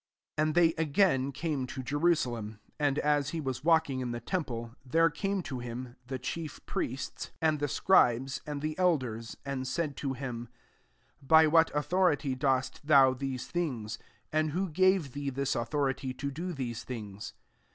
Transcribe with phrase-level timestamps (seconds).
[0.37, 4.73] 27 And they again came to Jerusalem: and as he was walking in the temple,
[4.83, 7.29] there came to him, the chief priests.
[7.39, 10.49] 94 MARK XIL and the scribes, and the elders; 28 and said to him,
[11.21, 13.99] "By what au thority dost thou these things?
[14.33, 17.33] and who gave thee this au thority, to do these things?"